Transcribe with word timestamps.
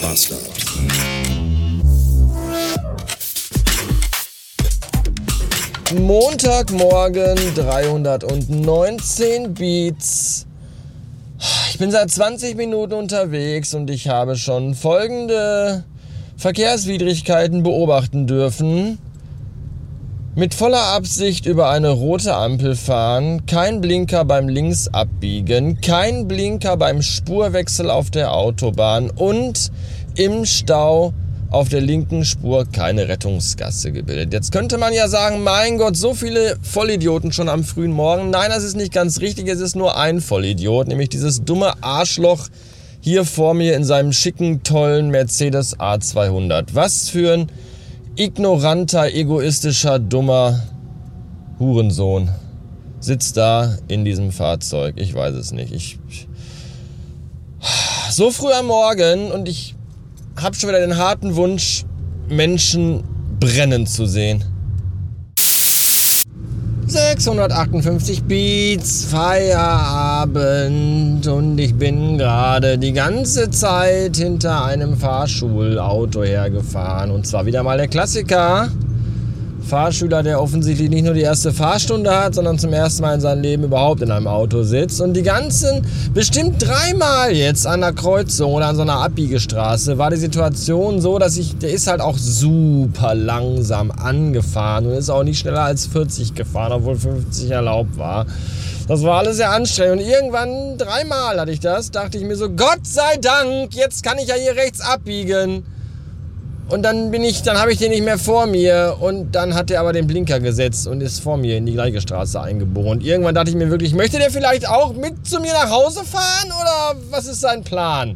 Bastard. 0.00 0.40
Montagmorgen 5.94 7.36
319 7.54 9.54
Beats. 9.54 10.46
Ich 11.70 11.78
bin 11.78 11.90
seit 11.90 12.10
20 12.10 12.56
Minuten 12.56 12.94
unterwegs 12.94 13.74
und 13.74 13.90
ich 13.90 14.08
habe 14.08 14.36
schon 14.36 14.74
folgende 14.74 15.84
Verkehrswidrigkeiten 16.36 17.62
beobachten 17.62 18.26
dürfen. 18.26 18.98
Mit 20.36 20.54
voller 20.54 20.84
Absicht 20.84 21.44
über 21.44 21.70
eine 21.70 21.90
rote 21.90 22.36
Ampel 22.36 22.76
fahren, 22.76 23.46
kein 23.46 23.80
Blinker 23.80 24.24
beim 24.24 24.48
Linksabbiegen, 24.48 25.80
kein 25.80 26.28
Blinker 26.28 26.76
beim 26.76 27.02
Spurwechsel 27.02 27.90
auf 27.90 28.12
der 28.12 28.32
Autobahn 28.32 29.10
und 29.10 29.72
im 30.14 30.44
Stau 30.44 31.12
auf 31.50 31.68
der 31.68 31.80
linken 31.80 32.24
Spur 32.24 32.64
keine 32.70 33.08
Rettungsgasse 33.08 33.90
gebildet. 33.90 34.32
Jetzt 34.32 34.52
könnte 34.52 34.78
man 34.78 34.92
ja 34.92 35.08
sagen, 35.08 35.42
mein 35.42 35.78
Gott, 35.78 35.96
so 35.96 36.14
viele 36.14 36.56
Vollidioten 36.62 37.32
schon 37.32 37.48
am 37.48 37.64
frühen 37.64 37.90
Morgen. 37.90 38.30
Nein, 38.30 38.50
das 38.50 38.62
ist 38.62 38.76
nicht 38.76 38.92
ganz 38.92 39.18
richtig, 39.20 39.48
es 39.48 39.58
ist 39.58 39.74
nur 39.74 39.96
ein 39.96 40.20
Vollidiot, 40.20 40.86
nämlich 40.86 41.08
dieses 41.08 41.44
dumme 41.44 41.82
Arschloch 41.82 42.46
hier 43.00 43.24
vor 43.24 43.54
mir 43.54 43.74
in 43.74 43.82
seinem 43.82 44.12
schicken, 44.12 44.62
tollen 44.62 45.10
Mercedes 45.10 45.76
A200. 45.76 46.68
Was 46.74 47.08
für 47.08 47.32
ein 47.32 47.46
ignoranter, 48.20 49.14
egoistischer, 49.14 49.98
dummer 49.98 50.60
Hurensohn 51.58 52.28
sitzt 53.00 53.38
da 53.38 53.78
in 53.88 54.04
diesem 54.04 54.30
Fahrzeug. 54.30 54.96
Ich 54.98 55.14
weiß 55.14 55.34
es 55.36 55.52
nicht. 55.52 55.72
Ich 55.72 55.98
so 58.10 58.30
früh 58.30 58.52
am 58.52 58.66
Morgen 58.66 59.30
und 59.32 59.48
ich 59.48 59.74
habe 60.36 60.54
schon 60.54 60.68
wieder 60.68 60.80
den 60.80 60.98
harten 60.98 61.34
Wunsch, 61.34 61.86
Menschen 62.28 63.04
brennen 63.40 63.86
zu 63.86 64.04
sehen. 64.04 64.44
658 66.90 68.24
Beats, 68.24 69.04
Feierabend 69.04 70.34
und 71.28 71.58
ich 71.58 71.76
bin 71.76 72.18
gerade 72.18 72.78
die 72.78 72.92
ganze 72.92 73.48
Zeit 73.50 74.16
hinter 74.16 74.64
einem 74.64 74.96
Fahrschulauto 74.96 76.24
hergefahren. 76.24 77.12
Und 77.12 77.28
zwar 77.28 77.46
wieder 77.46 77.62
mal 77.62 77.76
der 77.76 77.86
Klassiker. 77.86 78.70
Fahrschüler, 79.68 80.22
der 80.22 80.40
offensichtlich 80.40 80.90
nicht 80.90 81.04
nur 81.04 81.14
die 81.14 81.20
erste 81.20 81.52
Fahrstunde 81.52 82.10
hat, 82.10 82.34
sondern 82.34 82.58
zum 82.58 82.72
ersten 82.72 83.02
Mal 83.02 83.14
in 83.14 83.20
seinem 83.20 83.42
Leben 83.42 83.64
überhaupt 83.64 84.02
in 84.02 84.10
einem 84.10 84.26
Auto 84.26 84.62
sitzt. 84.62 85.00
Und 85.00 85.14
die 85.14 85.22
ganzen, 85.22 85.86
bestimmt 86.12 86.66
dreimal 86.66 87.32
jetzt 87.32 87.66
an 87.66 87.80
der 87.80 87.92
Kreuzung 87.92 88.52
oder 88.54 88.66
an 88.66 88.76
so 88.76 88.82
einer 88.82 88.98
Abbiegestraße, 88.98 89.98
war 89.98 90.10
die 90.10 90.16
Situation 90.16 91.00
so, 91.00 91.18
dass 91.18 91.36
ich, 91.36 91.58
der 91.58 91.70
ist 91.70 91.86
halt 91.86 92.00
auch 92.00 92.18
super 92.18 93.14
langsam 93.14 93.90
angefahren 93.90 94.86
und 94.86 94.92
ist 94.92 95.10
auch 95.10 95.22
nicht 95.22 95.38
schneller 95.38 95.62
als 95.62 95.86
40 95.86 96.34
gefahren, 96.34 96.72
obwohl 96.72 96.96
50 96.96 97.50
erlaubt 97.50 97.98
war. 97.98 98.26
Das 98.88 99.04
war 99.04 99.18
alles 99.18 99.36
sehr 99.36 99.50
anstrengend. 99.50 100.00
Und 100.00 100.08
irgendwann, 100.08 100.76
dreimal 100.76 101.38
hatte 101.38 101.52
ich 101.52 101.60
das, 101.60 101.92
dachte 101.92 102.18
ich 102.18 102.24
mir 102.24 102.34
so, 102.34 102.50
Gott 102.50 102.84
sei 102.84 103.18
Dank, 103.20 103.72
jetzt 103.74 104.02
kann 104.02 104.18
ich 104.18 104.26
ja 104.26 104.34
hier 104.34 104.56
rechts 104.56 104.80
abbiegen. 104.80 105.64
Und 106.70 106.82
dann 106.84 107.10
bin 107.10 107.24
ich, 107.24 107.42
dann 107.42 107.58
habe 107.58 107.72
ich 107.72 107.78
den 107.78 107.90
nicht 107.90 108.04
mehr 108.04 108.16
vor 108.16 108.46
mir 108.46 108.96
und 109.00 109.32
dann 109.32 109.54
hat 109.54 109.72
er 109.72 109.80
aber 109.80 109.92
den 109.92 110.06
Blinker 110.06 110.38
gesetzt 110.38 110.86
und 110.86 111.00
ist 111.00 111.18
vor 111.18 111.36
mir 111.36 111.56
in 111.56 111.66
die 111.66 111.72
gleiche 111.72 112.00
Straße 112.00 112.40
eingeboren. 112.40 112.98
Und 112.98 113.04
irgendwann 113.04 113.34
dachte 113.34 113.50
ich 113.50 113.56
mir 113.56 113.70
wirklich, 113.70 113.92
möchte 113.92 114.18
der 114.18 114.30
vielleicht 114.30 114.68
auch 114.68 114.94
mit 114.94 115.26
zu 115.26 115.40
mir 115.40 115.52
nach 115.52 115.68
Hause 115.68 116.04
fahren 116.04 116.46
oder 116.46 117.00
was 117.10 117.26
ist 117.26 117.40
sein 117.40 117.64
Plan? 117.64 118.14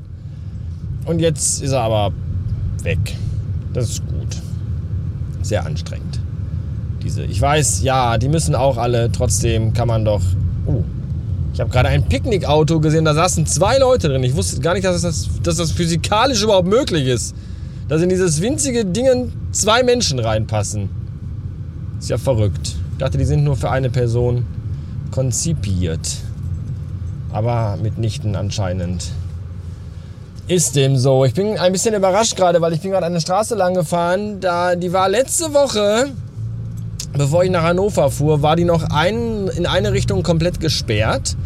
Und 1.05 1.19
jetzt 1.19 1.63
ist 1.63 1.73
er 1.73 1.81
aber 1.81 2.13
weg. 2.85 3.17
Das 3.73 3.91
ist 3.91 4.07
gut. 4.07 4.37
Sehr 5.43 5.67
anstrengend. 5.67 6.21
Diese, 7.03 7.25
ich 7.25 7.41
weiß, 7.41 7.83
ja, 7.83 8.19
die 8.19 8.29
müssen 8.29 8.55
auch 8.55 8.77
alle, 8.77 9.11
trotzdem 9.11 9.73
kann 9.73 9.89
man 9.89 10.05
doch. 10.05 10.23
Oh, 10.67 10.85
ich 11.53 11.61
habe 11.61 11.71
gerade 11.71 11.89
ein 11.89 12.05
Picknickauto 12.05 12.79
gesehen, 12.79 13.05
da 13.05 13.15
saßen 13.15 13.47
zwei 13.47 13.79
Leute 13.79 14.09
drin. 14.09 14.23
Ich 14.23 14.37
wusste 14.37 14.61
gar 14.61 14.75
nicht, 14.75 14.85
dass 14.85 15.03
das, 15.03 15.29
dass 15.43 15.57
das 15.57 15.73
physikalisch 15.73 16.41
überhaupt 16.41 16.69
möglich 16.69 17.09
ist 17.09 17.35
dass 17.89 18.03
in 18.03 18.09
dieses 18.09 18.41
winzige 18.41 18.85
Ding 18.85 19.33
zwei 19.53 19.83
Menschen 19.83 20.19
reinpassen. 20.19 20.89
Ist 21.99 22.11
ja 22.11 22.19
verrückt. 22.19 22.77
Ich 22.93 22.99
dachte, 22.99 23.19
die 23.19 23.25
sind 23.25 23.45
nur 23.45 23.57
für 23.57 23.71
eine 23.71 23.91
Person 23.91 24.47
konzipiert. 25.11 26.17
Aber 27.33 27.77
mitnichten 27.83 28.37
anscheinend. 28.37 29.11
Ist 30.47 30.77
dem 30.77 30.97
so. 30.97 31.25
Ich 31.25 31.35
bin 31.35 31.59
ein 31.59 31.73
bisschen 31.73 31.95
überrascht 31.95 32.37
gerade, 32.37 32.61
weil 32.61 32.73
ich 32.73 32.81
bin 32.81 32.91
gerade 32.91 33.07
eine 33.07 33.21
Straße 33.21 33.55
lang 33.55 33.75
gefahren. 33.75 34.41
Da, 34.41 34.77
die 34.77 34.93
war 34.93 35.09
letzte 35.09 35.55
Woche, 35.55 36.11
bevor 37.15 37.45
ich 37.45 37.51
nach 37.51 37.63
Hannover 37.63 38.11
fuhr, 38.11 38.43
war 38.43 38.55
die 38.55 38.65
noch 38.65 38.83
ein, 38.91 39.49
in 39.49 39.67
eine 39.67 39.93
Richtung 39.93 40.23
komplett 40.23 40.61
gesperrt. 40.61 41.37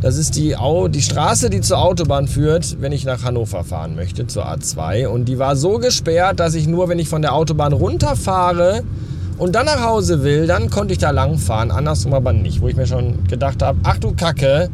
Das 0.00 0.16
ist 0.16 0.36
die, 0.36 0.56
Au 0.56 0.86
die 0.86 1.02
Straße, 1.02 1.50
die 1.50 1.60
zur 1.60 1.78
Autobahn 1.78 2.28
führt, 2.28 2.80
wenn 2.80 2.92
ich 2.92 3.04
nach 3.04 3.24
Hannover 3.24 3.64
fahren 3.64 3.96
möchte, 3.96 4.28
zur 4.28 4.46
A2. 4.46 5.08
Und 5.08 5.24
die 5.24 5.40
war 5.40 5.56
so 5.56 5.78
gesperrt, 5.78 6.38
dass 6.38 6.54
ich 6.54 6.68
nur, 6.68 6.88
wenn 6.88 7.00
ich 7.00 7.08
von 7.08 7.20
der 7.20 7.34
Autobahn 7.34 7.72
runterfahre 7.72 8.84
und 9.38 9.56
dann 9.56 9.66
nach 9.66 9.82
Hause 9.82 10.22
will, 10.22 10.46
dann 10.46 10.70
konnte 10.70 10.92
ich 10.92 10.98
da 10.98 11.10
lang 11.10 11.36
fahren. 11.36 11.72
Andersrum 11.72 12.14
aber 12.14 12.32
nicht. 12.32 12.60
Wo 12.60 12.68
ich 12.68 12.76
mir 12.76 12.86
schon 12.86 13.26
gedacht 13.26 13.60
habe, 13.60 13.76
ach 13.82 13.98
du 13.98 14.14
Kacke, 14.14 14.70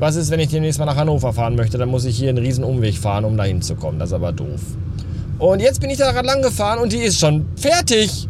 was 0.00 0.16
ist, 0.16 0.32
wenn 0.32 0.40
ich 0.40 0.48
demnächst 0.48 0.80
mal 0.80 0.86
nach 0.86 0.96
Hannover 0.96 1.32
fahren 1.32 1.54
möchte? 1.54 1.78
Dann 1.78 1.88
muss 1.88 2.04
ich 2.04 2.16
hier 2.16 2.30
einen 2.30 2.38
riesen 2.38 2.64
Umweg 2.64 2.98
fahren, 2.98 3.24
um 3.24 3.36
da 3.36 3.44
hinzukommen. 3.44 4.00
Das 4.00 4.08
ist 4.08 4.14
aber 4.14 4.32
doof. 4.32 4.60
Und 5.38 5.60
jetzt 5.60 5.80
bin 5.80 5.90
ich 5.90 5.98
da 5.98 6.10
gerade 6.10 6.26
lang 6.26 6.42
gefahren 6.42 6.80
und 6.80 6.92
die 6.92 6.98
ist 6.98 7.20
schon 7.20 7.46
fertig. 7.54 8.28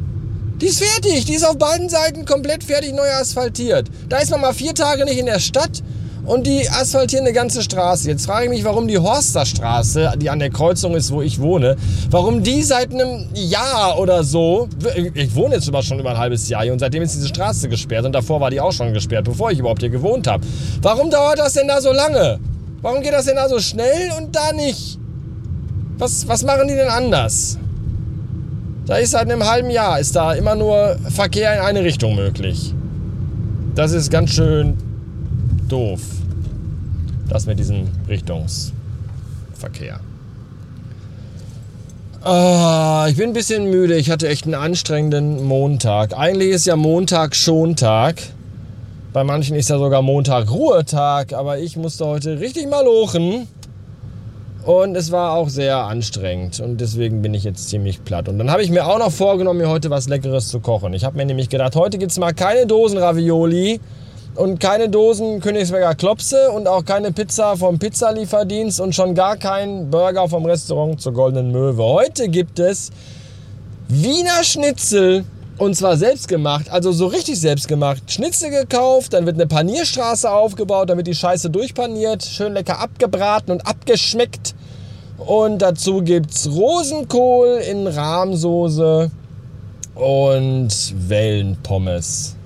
Die 0.61 0.67
ist 0.67 0.85
fertig. 0.85 1.25
Die 1.25 1.33
ist 1.33 1.49
auf 1.49 1.57
beiden 1.57 1.89
Seiten 1.89 2.27
komplett 2.27 2.63
fertig, 2.63 2.93
neu 2.93 3.09
asphaltiert. 3.09 3.89
Da 4.11 4.19
ist 4.19 4.31
man 4.31 4.43
mal 4.43 4.53
vier 4.53 4.75
Tage 4.75 5.07
nicht 5.07 5.19
in 5.19 5.25
der 5.25 5.39
Stadt 5.39 5.83
und 6.25 6.47
die 6.47 6.69
asphaltieren 6.69 7.25
eine 7.25 7.33
ganze 7.33 7.63
Straße. 7.63 8.09
Jetzt 8.09 8.27
frage 8.27 8.45
ich 8.45 8.51
mich, 8.51 8.65
warum 8.65 8.87
die 8.89 8.99
Horsterstraße, 8.99 10.13
die 10.17 10.31
an 10.31 10.39
der 10.39 10.51
Kreuzung 10.51 10.95
ist, 10.95 11.11
wo 11.11 11.23
ich 11.23 11.41
wohne, 11.41 11.77
warum 12.11 12.43
die 12.43 12.63
seit 12.63 12.93
einem 12.93 13.27
Jahr 13.35 13.99
oder 13.99 14.23
so, 14.25 14.69
ich 15.15 15.35
wohne 15.35 15.57
jetzt 15.57 15.71
schon 15.87 15.99
über 15.99 16.11
ein 16.11 16.19
halbes 16.19 16.49
Jahr 16.49 16.63
hier 16.63 16.73
und 16.73 16.79
seitdem 16.79 17.03
ist 17.03 17.15
diese 17.15 17.29
Straße 17.29 17.69
gesperrt 17.69 18.05
und 18.05 18.13
davor 18.13 18.41
war 18.41 18.51
die 18.51 18.61
auch 18.61 18.73
schon 18.73 18.93
gesperrt, 18.93 19.25
bevor 19.25 19.51
ich 19.51 19.59
überhaupt 19.59 19.81
hier 19.81 19.91
gewohnt 19.91 20.27
habe. 20.27 20.47
Warum 20.83 21.11
dauert 21.11 21.39
das 21.39 21.55
denn 21.55 21.69
da 21.69 21.81
so 21.81 21.93
lange? 21.93 22.39
Warum 22.83 23.03
geht 23.03 23.13
das 23.13 23.27
denn 23.27 23.37
da 23.37 23.49
so 23.49 23.59
schnell 23.59 24.11
und 24.19 24.35
da 24.35 24.53
nicht? 24.53 24.99
Was, 25.99 26.27
was 26.27 26.43
machen 26.45 26.69
die 26.69 26.75
denn 26.75 26.89
anders? 26.89 27.59
Da 28.87 28.97
ist 28.97 29.11
seit 29.13 29.31
einem 29.31 29.47
halben 29.49 29.71
Jahr 29.71 30.01
ist 30.01 30.17
da 30.17 30.33
immer 30.33 30.55
nur 30.55 30.97
Verkehr 31.11 31.55
in 31.55 31.61
eine 31.61 31.85
Richtung 31.85 32.17
möglich. 32.17 32.75
Das 33.75 33.93
ist 33.93 34.11
ganz 34.11 34.31
schön 34.31 34.77
doof. 35.71 36.01
Das 37.29 37.47
mit 37.47 37.59
diesem 37.59 37.89
Richtungsverkehr. 38.09 40.01
Ah, 42.23 43.07
ich 43.09 43.17
bin 43.17 43.31
ein 43.31 43.33
bisschen 43.33 43.71
müde. 43.71 43.97
Ich 43.97 44.11
hatte 44.11 44.29
echt 44.29 44.45
einen 44.45 44.55
anstrengenden 44.55 45.45
Montag. 45.45 46.17
Eigentlich 46.19 46.51
ist 46.51 46.67
ja 46.67 46.77
Montag 46.77 47.35
schon 47.35 47.77
Tag. 47.77 48.21
Bei 49.13 49.25
manchen 49.25 49.57
ist 49.57 49.71
ja 49.71 49.79
sogar 49.79 50.03
Montag 50.03 50.51
Ruhetag. 50.51 51.33
Aber 51.33 51.59
ich 51.59 51.77
musste 51.77 52.05
heute 52.05 52.39
richtig 52.39 52.69
mal 52.69 52.85
lochen. 52.85 53.49
Und 54.67 54.97
es 54.97 55.11
war 55.11 55.33
auch 55.33 55.49
sehr 55.49 55.79
anstrengend. 55.79 56.61
Und 56.61 56.83
deswegen 56.83 57.23
bin 57.23 57.33
ich 57.33 57.45
jetzt 57.45 57.71
ziemlich 57.71 58.05
platt. 58.05 58.29
Und 58.29 58.39
dann 58.39 58.51
habe 58.51 58.63
ich 58.63 58.71
mir 58.71 58.87
auch 58.87 58.99
noch 58.99 59.11
vorgenommen, 59.11 59.59
mir 59.59 59.71
heute 59.71 59.89
was 59.89 60.07
Leckeres 60.07 60.49
zu 60.49 60.61
kochen. 60.61 60.93
Ich 60.93 61.05
habe 61.05 61.17
mir 61.17 61.25
nämlich 61.25 61.49
gedacht, 61.49 61.75
heute 61.75 61.97
gibt 61.97 62.13
es 62.13 62.19
mal 62.19 62.35
keine 62.35 62.67
Dosen 62.67 62.99
Ravioli 62.99 63.81
und 64.41 64.59
keine 64.59 64.89
Dosen 64.89 65.41
Königsberger 65.41 65.95
Klopse 65.95 66.51
und 66.51 66.67
auch 66.67 66.83
keine 66.83 67.13
Pizza 67.13 67.59
vom 67.59 67.79
Pizzalieferdienst 67.79 68.81
und 68.81 68.95
schon 68.95 69.15
gar 69.15 69.37
kein 69.37 69.91
Burger 69.91 70.31
vom 70.31 70.47
Restaurant 70.47 70.99
zur 70.99 71.13
Goldenen 71.13 71.53
Möwe. 71.53 71.83
Heute 71.83 72.27
gibt 72.31 72.59
es 72.59 72.91
Wiener 73.89 74.43
Schnitzel 74.43 75.27
und 75.59 75.77
zwar 75.77 75.99
selbst 75.99 76.27
gemacht, 76.27 76.71
also 76.71 76.91
so 76.91 77.09
richtig 77.09 77.39
selbst 77.39 77.69
gemacht. 77.69 78.11
Schnitzel 78.11 78.49
gekauft, 78.49 79.13
dann 79.13 79.27
wird 79.27 79.35
eine 79.35 79.47
Panierstraße 79.47 80.31
aufgebaut, 80.31 80.89
damit 80.89 81.07
die 81.07 81.15
Scheiße 81.15 81.51
durchpaniert, 81.51 82.23
schön 82.23 82.55
lecker 82.55 82.79
abgebraten 82.79 83.53
und 83.53 83.67
abgeschmeckt. 83.67 84.55
Und 85.19 85.59
dazu 85.59 86.01
gibt 86.01 86.31
es 86.31 86.51
Rosenkohl 86.51 87.61
in 87.71 87.87
Rahmsoße 87.87 89.11
und 89.97 90.95
Wellenpommes. 91.11 92.37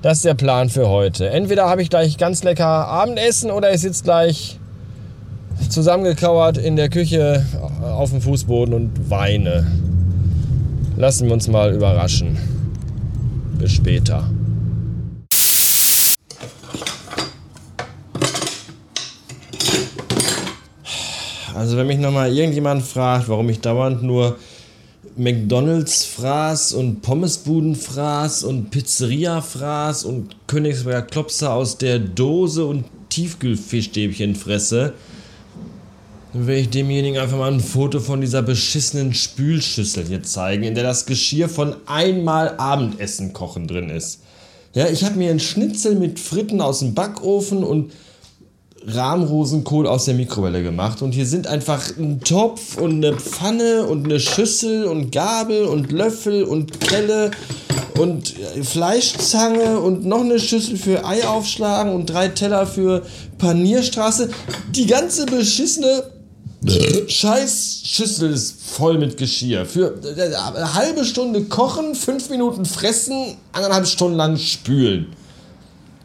Das 0.00 0.18
ist 0.18 0.24
der 0.24 0.34
Plan 0.34 0.68
für 0.68 0.88
heute. 0.88 1.28
Entweder 1.30 1.68
habe 1.68 1.82
ich 1.82 1.90
gleich 1.90 2.18
ganz 2.18 2.44
lecker 2.44 2.64
Abendessen 2.64 3.50
oder 3.50 3.74
ich 3.74 3.80
sitze 3.80 4.04
gleich 4.04 4.60
zusammengekauert 5.70 6.56
in 6.56 6.76
der 6.76 6.88
Küche 6.88 7.44
auf 7.82 8.10
dem 8.10 8.20
Fußboden 8.20 8.74
und 8.74 9.10
weine. 9.10 9.66
Lassen 10.96 11.26
wir 11.26 11.32
uns 11.32 11.48
mal 11.48 11.74
überraschen. 11.74 12.38
Bis 13.58 13.72
später. 13.72 14.30
Also 21.56 21.76
wenn 21.76 21.88
mich 21.88 21.98
nochmal 21.98 22.32
irgendjemand 22.32 22.84
fragt, 22.84 23.28
warum 23.28 23.48
ich 23.48 23.60
dauernd 23.60 24.04
nur 24.04 24.36
McDonalds 25.18 26.04
fraß 26.04 26.74
und 26.74 27.02
Pommesbuden 27.02 27.74
fraß 27.74 28.44
und 28.44 28.70
Pizzeria 28.70 29.40
fraß 29.40 30.04
und 30.04 30.36
Königsberger 30.46 31.02
Klopser 31.02 31.52
aus 31.52 31.76
der 31.76 31.98
Dose 31.98 32.64
und 32.64 32.84
Tiefkühlfischstäbchen 33.08 34.36
fresse, 34.36 34.94
dann 36.32 36.46
werde 36.46 36.60
ich 36.60 36.70
demjenigen 36.70 37.18
einfach 37.18 37.36
mal 37.36 37.52
ein 37.52 37.58
Foto 37.58 37.98
von 37.98 38.20
dieser 38.20 38.42
beschissenen 38.42 39.12
Spülschüssel 39.12 40.04
hier 40.06 40.22
zeigen, 40.22 40.62
in 40.62 40.76
der 40.76 40.84
das 40.84 41.04
Geschirr 41.04 41.48
von 41.48 41.74
einmal 41.86 42.56
Abendessen 42.58 43.32
kochen 43.32 43.66
drin 43.66 43.90
ist. 43.90 44.20
Ja, 44.74 44.86
ich 44.88 45.02
habe 45.02 45.16
mir 45.16 45.30
einen 45.30 45.40
Schnitzel 45.40 45.96
mit 45.96 46.20
Fritten 46.20 46.60
aus 46.60 46.78
dem 46.78 46.94
Backofen 46.94 47.64
und 47.64 47.92
Rahmrosenkohl 48.88 49.86
aus 49.86 50.06
der 50.06 50.14
Mikrowelle 50.14 50.62
gemacht 50.62 51.02
und 51.02 51.12
hier 51.12 51.26
sind 51.26 51.46
einfach 51.46 51.96
ein 51.96 52.20
Topf 52.20 52.76
und 52.76 53.04
eine 53.04 53.16
Pfanne 53.16 53.84
und 53.86 54.04
eine 54.04 54.18
Schüssel 54.18 54.86
und 54.86 55.12
Gabel 55.12 55.64
und 55.64 55.92
Löffel 55.92 56.44
und 56.44 56.80
Kelle 56.80 57.30
und 57.98 58.34
Fleischzange 58.62 59.78
und 59.80 60.06
noch 60.06 60.20
eine 60.20 60.38
Schüssel 60.38 60.76
für 60.76 61.04
Ei 61.04 61.26
aufschlagen 61.26 61.92
und 61.92 62.06
drei 62.06 62.28
Teller 62.28 62.66
für 62.66 63.02
Panierstraße. 63.38 64.30
Die 64.70 64.86
ganze 64.86 65.26
beschissene 65.26 66.04
Scheiß 67.06 67.82
Schüssel 67.84 68.32
ist 68.32 68.60
voll 68.60 68.98
mit 68.98 69.16
Geschirr. 69.16 69.64
Für 69.64 69.94
eine 70.02 70.74
halbe 70.74 71.04
Stunde 71.04 71.44
kochen, 71.44 71.94
fünf 71.94 72.30
Minuten 72.30 72.64
fressen, 72.64 73.36
eineinhalb 73.52 73.86
Stunden 73.86 74.16
lang 74.16 74.36
spülen. 74.36 75.06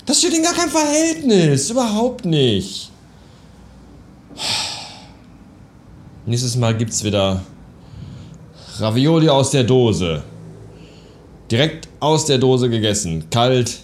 Das 0.05 0.19
steht 0.19 0.33
in 0.33 0.43
gar 0.43 0.53
keinem 0.53 0.69
Verhältnis. 0.69 1.69
Überhaupt 1.69 2.25
nicht. 2.25 2.91
Nächstes 6.25 6.55
Mal 6.55 6.75
gibt's 6.75 7.03
wieder 7.03 7.41
Ravioli 8.77 9.29
aus 9.29 9.51
der 9.51 9.63
Dose. 9.63 10.23
Direkt 11.51 11.87
aus 11.99 12.25
der 12.25 12.37
Dose 12.37 12.69
gegessen. 12.69 13.29
Kalt 13.29 13.79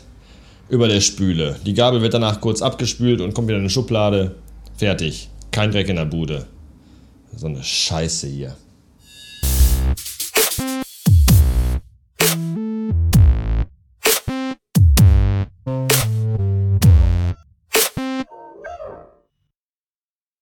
über 0.69 0.87
der 0.87 1.01
Spüle. 1.01 1.59
Die 1.65 1.73
Gabel 1.73 2.01
wird 2.01 2.13
danach 2.13 2.41
kurz 2.41 2.61
abgespült 2.61 3.21
und 3.21 3.33
kommt 3.33 3.47
wieder 3.47 3.57
in 3.57 3.63
eine 3.63 3.69
Schublade. 3.69 4.35
Fertig. 4.77 5.29
Kein 5.51 5.71
Dreck 5.71 5.89
in 5.89 5.95
der 5.95 6.05
Bude. 6.05 6.47
So 7.35 7.47
eine 7.47 7.63
Scheiße 7.63 8.27
hier. 8.27 8.55